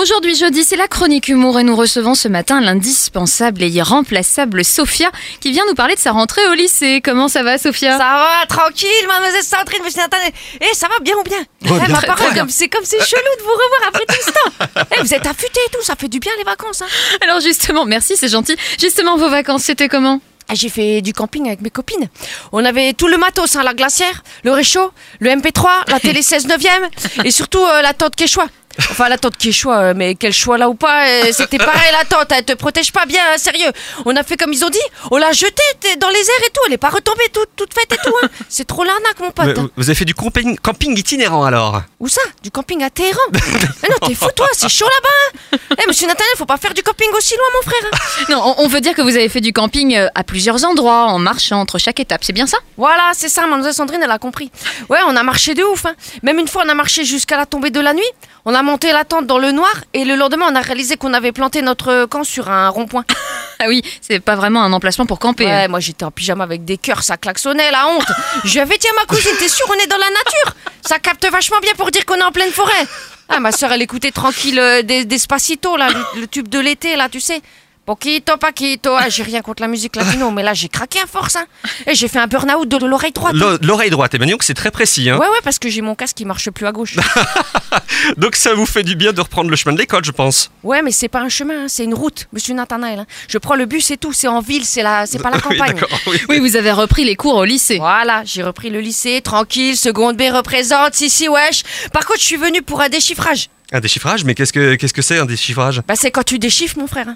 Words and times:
Aujourd'hui 0.00 0.34
jeudi, 0.34 0.64
c'est 0.64 0.76
la 0.76 0.88
chronique 0.88 1.28
humour 1.28 1.58
et 1.58 1.62
nous 1.62 1.76
recevons 1.76 2.14
ce 2.14 2.26
matin 2.26 2.62
l'indispensable 2.62 3.62
et 3.62 3.68
irremplaçable 3.68 4.64
Sophia 4.64 5.10
qui 5.40 5.52
vient 5.52 5.64
nous 5.68 5.74
parler 5.74 5.94
de 5.94 6.00
sa 6.00 6.12
rentrée 6.12 6.46
au 6.48 6.54
lycée. 6.54 7.02
Comment 7.04 7.28
ça 7.28 7.42
va 7.42 7.58
Sophia? 7.58 7.98
Ça 7.98 8.04
va, 8.04 8.46
tranquille, 8.48 8.88
mademoiselle 9.08 9.42
Sandrine, 9.42 9.82
monsieur 9.84 10.00
Nathan. 10.00 10.16
Eh, 10.60 10.74
ça 10.74 10.88
va 10.88 10.98
bien 11.02 11.14
ou 11.16 11.22
bien? 11.22 11.36
Ouais, 11.38 11.44
Eh, 11.82 11.86
bien. 11.86 11.88
ma 11.88 12.00
parole, 12.00 12.32
bien. 12.32 12.42
comme 12.44 12.48
c'est 12.50 12.68
comme 12.68 12.84
c'est 12.84 12.98
chelou 13.04 13.36
de 13.38 13.42
vous 13.42 13.50
revoir 13.50 13.88
après 13.88 14.06
tout 14.06 14.14
ce 14.24 14.30
temps. 14.32 14.86
Eh, 14.96 15.02
vous 15.02 15.12
êtes 15.12 15.26
affûtés 15.26 15.60
et 15.66 15.70
tout, 15.70 15.82
ça 15.82 15.96
fait 15.96 16.08
du 16.08 16.18
bien 16.18 16.32
les 16.38 16.44
vacances. 16.44 16.80
Hein. 16.80 16.86
Alors 17.22 17.40
justement, 17.40 17.84
merci, 17.84 18.16
c'est 18.16 18.28
gentil. 18.28 18.56
Justement, 18.80 19.18
vos 19.18 19.28
vacances, 19.28 19.64
c'était 19.64 19.88
comment? 19.88 20.20
Ah, 20.48 20.54
J'ai 20.54 20.70
fait 20.70 21.02
du 21.02 21.12
camping 21.12 21.46
avec 21.46 21.60
mes 21.60 21.70
copines. 21.70 22.08
On 22.52 22.64
avait 22.64 22.94
tout 22.94 23.06
le 23.06 23.18
matos, 23.18 23.54
hein, 23.54 23.62
la 23.62 23.74
glacière, 23.74 24.22
le 24.44 24.52
réchaud, 24.52 24.92
le 25.18 25.30
MP3, 25.30 25.68
la 25.88 26.00
télé 26.00 26.22
16 26.22 26.46
neuvième 26.48 26.88
et 27.22 27.30
surtout 27.30 27.62
euh, 27.62 27.82
la 27.82 27.92
tente 27.92 28.16
Quechua. 28.16 28.46
Enfin, 28.78 29.08
la 29.08 29.18
tente 29.18 29.36
Quechua, 29.36 29.78
euh, 29.78 29.94
mais 29.96 30.14
quel 30.14 30.32
choix 30.32 30.56
là 30.56 30.68
ou 30.68 30.74
pas, 30.74 31.06
euh, 31.08 31.32
c'était 31.32 31.58
pareil 31.58 31.92
la 31.92 32.04
tente, 32.04 32.30
elle 32.30 32.44
te 32.44 32.52
protège 32.52 32.92
pas 32.92 33.04
bien, 33.04 33.20
hein, 33.32 33.38
sérieux. 33.38 33.70
On 34.04 34.14
a 34.16 34.22
fait 34.22 34.36
comme 34.36 34.52
ils 34.52 34.64
ont 34.64 34.70
dit, 34.70 34.78
on 35.10 35.16
l'a 35.16 35.32
jetée 35.32 35.96
dans 35.98 36.08
les 36.08 36.20
airs 36.20 36.46
et 36.46 36.50
tout, 36.50 36.60
elle 36.66 36.74
est 36.74 36.78
pas 36.78 36.88
retombée 36.90 37.28
toute, 37.32 37.48
toute 37.56 37.74
faite 37.74 37.92
et 37.92 37.96
tout. 37.96 38.14
Hein. 38.22 38.28
C'est 38.48 38.66
trop 38.66 38.84
l'arnaque, 38.84 39.18
mon 39.20 39.30
pote. 39.30 39.46
Mais 39.46 39.54
vous- 39.76 39.90
avez 39.90 39.94
fait 39.94 40.04
du 40.04 40.14
camping, 40.14 40.56
camping 40.58 40.96
itinérant 40.96 41.44
alors? 41.44 41.82
Où 41.98 42.08
ça? 42.08 42.20
Du 42.42 42.50
camping 42.50 42.82
à 42.82 42.90
Téhéran? 42.90 43.18
Mais 43.32 43.88
non, 43.88 44.06
t'es 44.06 44.14
fou 44.14 44.28
toi, 44.34 44.46
c'est 44.52 44.68
chaud 44.68 44.86
là-bas 44.86 45.58
hein. 45.58 45.76
Eh 45.82 45.88
monsieur 45.88 46.06
Nathaniel, 46.06 46.34
faut 46.36 46.46
pas 46.46 46.56
faire 46.56 46.74
du 46.74 46.82
camping 46.82 47.08
aussi 47.16 47.34
loin 47.34 47.46
mon 47.56 47.62
frère 47.70 47.90
hein. 47.92 48.24
Non, 48.30 48.54
on, 48.58 48.68
veut 48.68 48.80
dire 48.80 48.94
que 48.94 49.02
vous 49.02 49.16
avez 49.16 49.28
fait 49.28 49.40
du 49.40 49.52
camping 49.52 49.96
euh, 49.96 50.08
à 50.14 50.22
plusieurs 50.22 50.64
endroits, 50.64 51.06
en 51.06 51.18
marchant 51.18 51.60
entre 51.60 51.78
chaque 51.78 52.00
étape, 52.00 52.22
c'est 52.22 52.32
bien 52.32 52.46
ça? 52.46 52.58
Voilà, 52.76 53.10
c'est 53.14 53.28
ça, 53.28 53.42
mademoiselle 53.42 53.74
Sandrine, 53.74 54.00
elle 54.02 54.10
a 54.10 54.18
compris. 54.18 54.50
Ouais, 54.88 54.98
on 55.06 55.16
a 55.16 55.22
marché 55.22 55.54
de 55.54 55.62
ouf 55.64 55.86
hein. 55.86 55.94
Même 56.22 56.38
une 56.38 56.48
fois, 56.48 56.62
on 56.64 56.68
a 56.68 56.74
marché 56.74 57.04
jusqu'à 57.04 57.36
la 57.36 57.46
tombée 57.46 57.70
de 57.70 57.80
la 57.80 57.94
nuit. 57.94 58.02
On 58.44 58.54
a 58.54 58.59
monté 58.62 58.92
la 58.92 59.04
tente 59.04 59.26
dans 59.26 59.38
le 59.38 59.52
noir 59.52 59.72
et 59.94 60.04
le 60.04 60.14
lendemain, 60.16 60.46
on 60.50 60.54
a 60.54 60.60
réalisé 60.60 60.96
qu'on 60.96 61.12
avait 61.14 61.32
planté 61.32 61.62
notre 61.62 62.04
camp 62.06 62.24
sur 62.24 62.50
un 62.50 62.68
rond-point. 62.68 63.04
Ah 63.62 63.66
oui, 63.68 63.82
c'est 64.00 64.20
pas 64.20 64.36
vraiment 64.36 64.62
un 64.62 64.72
emplacement 64.72 65.04
pour 65.04 65.18
camper. 65.18 65.44
hein. 65.44 65.54
Ouais, 65.58 65.68
moi 65.68 65.80
j'étais 65.80 66.02
en 66.06 66.10
pyjama 66.10 66.44
avec 66.44 66.64
des 66.64 66.78
cœurs, 66.78 67.02
ça 67.02 67.18
klaxonnait, 67.18 67.70
la 67.70 67.88
honte. 67.88 68.06
Je 68.44 68.54
lui 68.54 68.60
avais 68.60 68.78
dit 68.78 68.86
à 68.88 68.94
ma 68.98 69.04
cousine, 69.04 69.32
t'es 69.38 69.48
sûre, 69.48 69.66
on 69.68 69.74
est 69.74 69.86
dans 69.86 69.98
la 69.98 70.08
nature? 70.08 70.54
Ça 70.80 70.98
capte 70.98 71.30
vachement 71.30 71.58
bien 71.60 71.72
pour 71.76 71.90
dire 71.90 72.06
qu'on 72.06 72.14
est 72.14 72.22
en 72.22 72.32
pleine 72.32 72.52
forêt. 72.52 72.86
Ah, 73.28 73.38
ma 73.38 73.52
soeur, 73.52 73.70
elle 73.72 73.82
écoutait 73.82 74.12
tranquille 74.12 74.58
euh, 74.58 74.80
des 74.80 75.04
Despacito, 75.04 75.76
là, 75.76 75.88
le, 75.90 76.22
le 76.22 76.26
tube 76.26 76.48
de 76.48 76.58
l'été, 76.58 76.96
là, 76.96 77.10
tu 77.10 77.20
sais. 77.20 77.42
Poquito, 77.84 78.38
paquito. 78.38 78.94
Ah, 78.98 79.10
j'ai 79.10 79.24
rien 79.24 79.42
contre 79.42 79.60
la 79.60 79.68
musique 79.68 79.94
latino, 79.96 80.30
mais 80.30 80.42
là, 80.42 80.54
j'ai 80.54 80.68
craqué 80.70 80.98
à 81.00 81.06
force, 81.06 81.36
hein. 81.36 81.44
Et 81.86 81.94
j'ai 81.94 82.08
fait 82.08 82.18
un 82.18 82.28
burn-out 82.28 82.66
de 82.66 82.86
l'oreille 82.86 83.12
droite. 83.12 83.34
L'o- 83.34 83.58
L'oreille 83.60 83.90
droite, 83.90 84.14
et 84.14 84.18
bien 84.18 84.26
donc 84.28 84.42
c'est 84.42 84.54
très 84.54 84.70
précis. 84.70 85.10
Hein. 85.10 85.18
Ouais, 85.18 85.28
ouais, 85.28 85.40
parce 85.44 85.58
que 85.58 85.68
j'ai 85.68 85.82
mon 85.82 85.94
casque 85.94 86.16
qui 86.16 86.24
marche 86.24 86.48
plus 86.50 86.66
à 86.66 86.72
gauche. 86.72 86.96
Donc 88.16 88.36
ça 88.36 88.54
vous 88.54 88.66
fait 88.66 88.82
du 88.82 88.94
bien 88.96 89.12
de 89.12 89.20
reprendre 89.20 89.50
le 89.50 89.56
chemin 89.56 89.72
de 89.74 89.78
l'école, 89.78 90.04
je 90.04 90.10
pense. 90.10 90.50
Ouais, 90.62 90.82
mais 90.82 90.90
c'est 90.92 91.08
pas 91.08 91.20
un 91.20 91.28
chemin, 91.28 91.64
hein, 91.64 91.68
c'est 91.68 91.84
une 91.84 91.94
route, 91.94 92.28
monsieur 92.32 92.54
Nathanaël. 92.54 93.00
hein. 93.00 93.06
Je 93.28 93.38
prends 93.38 93.54
le 93.54 93.66
bus 93.66 93.90
et 93.90 93.96
tout, 93.96 94.12
c'est 94.12 94.28
en 94.28 94.40
ville, 94.40 94.64
c'est 94.64 94.82
la, 94.82 95.06
c'est 95.06 95.18
pas 95.18 95.30
la 95.30 95.36
Oui, 95.50 95.56
campagne. 95.58 95.74
d'accord, 95.74 95.98
oui. 96.06 96.18
Oui, 96.28 96.38
vous 96.40 96.56
avez 96.56 96.72
repris 96.72 97.04
les 97.04 97.16
cours 97.16 97.34
au 97.36 97.44
lycée. 97.44 97.78
Voilà, 97.78 98.22
j'ai 98.24 98.42
repris 98.42 98.70
le 98.70 98.80
lycée, 98.80 99.20
tranquille, 99.22 99.76
seconde 99.76 100.16
B 100.16 100.22
représente, 100.32 100.94
si 100.94 101.10
si 101.10 101.28
wesh. 101.28 101.62
Par 101.92 102.04
contre, 102.06 102.20
je 102.20 102.24
suis 102.24 102.36
venu 102.36 102.62
pour 102.62 102.80
un 102.80 102.88
déchiffrage. 102.88 103.48
Un 103.72 103.80
déchiffrage, 103.80 104.24
mais 104.24 104.34
qu'est-ce 104.34 104.52
que 104.52 104.74
qu'est-ce 104.74 104.92
que 104.92 105.02
c'est 105.02 105.18
un 105.18 105.26
déchiffrage? 105.26 105.80
Bah 105.86 105.94
c'est 105.96 106.10
quand 106.10 106.24
tu 106.24 106.38
déchiffres 106.40 106.76
mon 106.78 106.86
frère. 106.88 107.06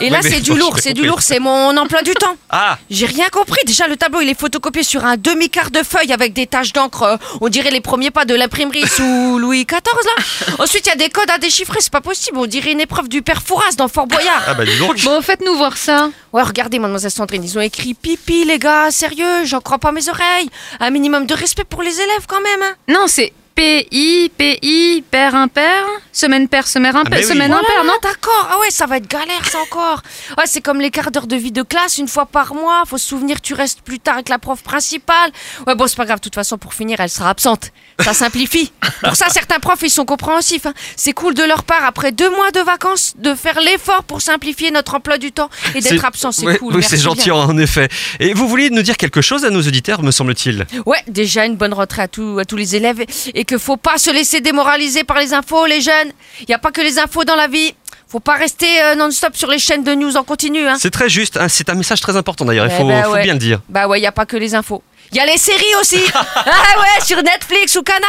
Et 0.00 0.08
là 0.08 0.20
c'est 0.22 0.40
du 0.40 0.54
lourd, 0.54 0.78
c'est 0.80 0.94
du 0.94 1.04
lourd, 1.06 1.20
c'est 1.20 1.38
mon 1.38 1.76
emploi 1.76 2.02
du 2.02 2.14
temps. 2.14 2.36
Ah 2.48 2.78
J'ai 2.88 3.04
rien 3.06 3.28
compris. 3.30 3.60
Déjà 3.66 3.86
le 3.86 3.96
tableau 3.96 4.20
il 4.22 4.28
est 4.30 4.38
photocopié 4.38 4.82
sur 4.82 5.04
un 5.04 5.16
demi-quart 5.18 5.70
de 5.70 5.82
feuille 5.82 6.12
avec 6.12 6.32
des 6.32 6.46
taches 6.46 6.72
d'encre. 6.72 7.02
euh, 7.02 7.16
On 7.42 7.48
dirait 7.50 7.70
les 7.70 7.80
premiers 7.82 8.10
pas 8.10 8.24
de 8.24 8.34
l'imprimerie 8.34 8.86
sous 8.96 9.38
Louis 9.38 9.66
XIV 9.66 9.80
là. 9.82 10.54
Ensuite 10.64 10.86
il 10.86 10.88
y 10.88 10.92
a 10.92 10.96
des 10.96 11.10
codes 11.10 11.30
à 11.30 11.36
déchiffrer, 11.38 11.78
c'est 11.80 11.92
pas 11.92 12.00
possible. 12.00 12.38
On 12.38 12.46
dirait 12.46 12.72
une 12.72 12.80
épreuve 12.80 13.08
du 13.08 13.20
père 13.22 13.42
Fouras 13.42 13.72
dans 13.76 13.88
Fort 13.88 14.06
Boyard. 14.06 14.42
Ah 14.46 14.54
bah 14.54 14.64
dis 14.64 14.78
donc 14.78 14.98
Bon, 15.02 15.20
faites-nous 15.20 15.56
voir 15.56 15.76
ça. 15.76 16.10
Ouais 16.32 16.42
reardez 16.42 16.78
mademoiselle 16.78 17.10
Sandrine, 17.10 17.44
ils 17.44 17.58
ont 17.58 17.60
écrit 17.62 17.92
pipi 17.94 18.44
les 18.46 18.58
gars, 18.58 18.90
sérieux, 18.90 19.44
j'en 19.44 19.60
crois 19.60 19.78
pas 19.78 19.92
mes 19.92 20.08
oreilles. 20.08 20.48
Un 20.80 20.90
minimum 20.90 21.26
de 21.26 21.34
respect 21.34 21.64
pour 21.64 21.82
les 21.82 21.94
élèves 22.00 22.24
quand 22.26 22.40
même. 22.40 22.62
Hein. 22.62 22.74
Non, 22.88 23.04
c'est 23.08 23.32
PI, 23.62 24.30
PI, 24.38 25.02
père 25.10 25.34
impair, 25.34 25.82
semaine 26.12 26.46
paire, 26.46 26.68
semaine 26.68 26.92
mais 26.94 27.00
impair, 27.00 27.18
oui. 27.18 27.24
semaine 27.24 27.48
Voilà, 27.50 27.64
impair, 27.68 27.84
non 27.84 27.92
D'accord. 28.00 28.48
Ah 28.52 28.60
ouais, 28.60 28.70
ça 28.70 28.86
va 28.86 28.98
être 28.98 29.08
galère, 29.08 29.44
ça 29.50 29.58
encore. 29.58 30.00
Ouais, 30.36 30.44
c'est 30.46 30.60
comme 30.60 30.80
les 30.80 30.92
quarts 30.92 31.10
d'heure 31.10 31.26
de 31.26 31.34
vie 31.34 31.50
de 31.50 31.62
classe, 31.64 31.98
une 31.98 32.06
fois 32.06 32.26
par 32.26 32.54
mois. 32.54 32.84
Faut 32.86 32.98
se 32.98 33.08
souvenir, 33.08 33.40
tu 33.40 33.54
restes 33.54 33.80
plus 33.82 33.98
tard 33.98 34.14
avec 34.14 34.28
la 34.28 34.38
prof 34.38 34.62
principale. 34.62 35.32
Ouais, 35.66 35.74
bon, 35.74 35.88
c'est 35.88 35.96
pas 35.96 36.04
grave. 36.04 36.18
De 36.18 36.22
toute 36.22 36.36
façon, 36.36 36.56
pour 36.56 36.72
finir, 36.72 37.00
elle 37.00 37.10
sera 37.10 37.30
absente. 37.30 37.72
Ça 38.00 38.14
simplifie. 38.14 38.70
Pour 39.02 39.16
ça, 39.16 39.28
certains 39.28 39.58
profs, 39.58 39.82
ils 39.82 39.90
sont 39.90 40.04
compréhensifs. 40.04 40.66
hein. 40.66 40.74
C'est 40.94 41.12
cool 41.12 41.34
de 41.34 41.42
leur 41.42 41.64
part, 41.64 41.84
après 41.84 42.12
deux 42.12 42.30
mois 42.30 42.52
de 42.52 42.60
vacances, 42.60 43.14
de 43.18 43.34
faire 43.34 43.60
l'effort 43.60 44.04
pour 44.04 44.22
simplifier 44.22 44.70
notre 44.70 44.94
emploi 44.94 45.18
du 45.18 45.32
temps 45.32 45.50
et 45.74 45.80
d'être 45.80 46.04
absent. 46.04 46.30
C'est 46.30 46.46
Ouais, 46.46 46.58
cool. 46.58 46.76
Oui, 46.76 46.82
c'est 46.84 46.96
gentil 46.96 47.24
bien. 47.30 47.34
en 47.34 47.58
effet. 47.58 47.88
Et 48.20 48.34
vous 48.34 48.46
vouliez 48.46 48.70
nous 48.70 48.82
dire 48.82 48.96
quelque 48.96 49.20
chose 49.20 49.44
à 49.44 49.50
nos 49.50 49.62
auditeurs, 49.62 50.02
me 50.04 50.12
semble-t-il? 50.12 50.64
Ouais, 50.86 50.98
déjà 51.08 51.44
une 51.44 51.56
bonne 51.56 51.72
rentrée 51.74 52.02
à, 52.02 52.08
tous 52.08 52.38
à 52.38 52.44
tous 52.44 52.54
les 52.56 52.76
élèves 52.76 53.00
et 53.34 53.44
que 53.48 53.58
faut 53.58 53.76
pas 53.76 53.98
se 53.98 54.10
laisser 54.12 54.40
démoraliser 54.40 55.02
par 55.02 55.18
les 55.18 55.32
infos, 55.34 55.66
les 55.66 55.80
jeunes. 55.80 56.12
Il 56.42 56.50
y 56.50 56.54
a 56.54 56.58
pas 56.58 56.70
que 56.70 56.80
les 56.80 56.98
infos 57.00 57.24
dans 57.24 57.34
la 57.34 57.48
vie. 57.48 57.74
Faut 58.06 58.20
pas 58.20 58.34
rester 58.36 58.66
euh, 58.82 58.94
non-stop 58.94 59.34
sur 59.36 59.50
les 59.50 59.58
chaînes 59.58 59.82
de 59.84 59.92
news 59.94 60.16
en 60.16 60.22
continu. 60.22 60.66
Hein. 60.66 60.76
C'est 60.78 60.90
très 60.90 61.08
juste, 61.08 61.36
hein, 61.36 61.48
c'est 61.48 61.68
un 61.68 61.74
message 61.74 62.00
très 62.00 62.16
important 62.16 62.44
d'ailleurs, 62.44 62.66
il 62.66 62.72
Eh 62.72 62.76
faut, 62.78 62.86
ben 62.86 63.02
faut 63.02 63.12
ouais. 63.12 63.22
bien 63.24 63.32
le 63.34 63.38
dire. 63.38 63.60
Bah 63.68 63.86
ouais, 63.88 64.00
y 64.00 64.06
a 64.06 64.12
pas 64.12 64.24
que 64.24 64.36
les 64.36 64.54
infos. 64.54 64.82
Y 65.12 65.20
a 65.20 65.26
les 65.26 65.38
séries 65.38 65.74
aussi. 65.80 66.00
ah 66.14 66.44
ouais, 66.44 67.04
sur 67.06 67.22
Netflix 67.22 67.76
ou 67.76 67.82
Canal. 67.82 68.02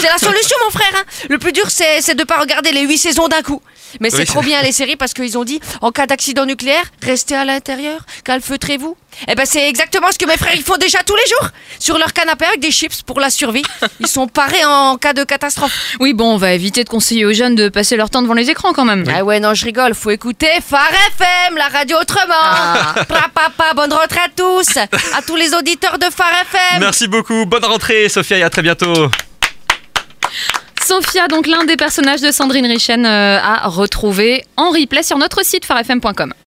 C'est 0.00 0.08
la 0.08 0.18
solution, 0.18 0.56
mon 0.64 0.70
frère. 0.70 0.92
hein. 0.96 1.04
Le 1.28 1.38
plus 1.38 1.52
dur, 1.52 1.66
c'est 1.70 2.14
de 2.14 2.24
pas 2.24 2.38
regarder 2.38 2.72
les 2.72 2.82
huit 2.82 2.98
saisons 2.98 3.28
d'un 3.28 3.42
coup. 3.42 3.62
Mais 4.00 4.10
c'est 4.10 4.18
Oui, 4.18 4.24
trop 4.24 4.40
bien 4.40 4.62
les 4.62 4.72
séries 4.80 4.96
parce 4.96 5.12
qu'ils 5.14 5.36
ont 5.36 5.44
dit 5.44 5.60
en 5.80 5.90
cas 5.90 6.06
d'accident 6.06 6.46
nucléaire, 6.46 6.84
restez 7.02 7.34
à 7.34 7.44
l'intérieur, 7.44 8.00
calfeutrez-vous. 8.24 8.96
Eh 9.26 9.34
ben 9.34 9.44
c'est 9.44 9.68
exactement 9.68 10.06
ce 10.12 10.18
que 10.18 10.24
mes 10.24 10.36
frères 10.36 10.54
ils 10.54 10.62
font 10.62 10.76
déjà 10.76 11.00
tous 11.02 11.16
les 11.16 11.26
jours 11.26 11.48
sur 11.80 11.98
leur 11.98 12.12
canapé 12.12 12.44
avec 12.44 12.60
des 12.60 12.70
chips 12.70 13.02
pour 13.02 13.18
la 13.18 13.28
survie. 13.28 13.64
Ils 13.98 14.06
sont 14.06 14.28
parés 14.28 14.64
en 14.64 14.96
cas 14.96 15.12
de 15.12 15.24
catastrophe. 15.24 15.72
Oui, 15.98 16.12
bon, 16.12 16.34
on 16.34 16.36
va 16.36 16.52
éviter 16.52 16.84
de 16.84 16.88
conseiller 16.88 17.24
aux 17.26 17.32
jeunes 17.32 17.56
de 17.56 17.68
passer 17.68 17.96
leur 17.96 18.08
temps 18.10 18.22
devant 18.22 18.34
les 18.34 18.48
écrans 18.48 18.72
quand 18.72 18.84
même. 18.84 19.04
Ah 19.12 19.24
ouais, 19.24 19.40
non, 19.40 19.52
je 19.54 19.64
rigole. 19.64 19.94
Faut 19.96 20.10
écouter 20.10 20.48
Phare 20.64 20.92
FM, 21.18 21.56
la 21.56 21.66
radio 21.66 21.96
autrement. 22.00 22.34
Ah. 22.40 22.94
Pa, 23.08 23.26
pa, 23.34 23.50
pa, 23.56 23.74
bonne 23.74 23.92
rentrée 23.92 24.20
à 24.20 24.28
tous, 24.34 24.76
à 24.76 25.22
tous 25.26 25.34
les 25.36 25.52
auditeurs 25.54 25.98
de 25.98 26.06
Phare 26.08 26.29
FM. 26.30 26.80
Merci 26.80 27.08
beaucoup, 27.08 27.46
bonne 27.46 27.64
rentrée 27.64 28.08
Sophia 28.08 28.38
et 28.38 28.42
à 28.42 28.50
très 28.50 28.62
bientôt. 28.62 29.10
Sophia, 30.84 31.28
donc 31.28 31.46
l'un 31.46 31.64
des 31.64 31.76
personnages 31.76 32.20
de 32.20 32.32
Sandrine 32.32 32.66
Richen, 32.66 33.06
euh, 33.06 33.38
à 33.40 33.68
retrouver 33.68 34.44
en 34.56 34.70
replay 34.70 35.02
sur 35.02 35.18
notre 35.18 35.44
site 35.44 35.64
farfm.com. 35.64 36.32